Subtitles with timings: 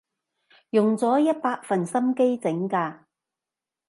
[0.71, 3.01] 用咗一百分心機整㗎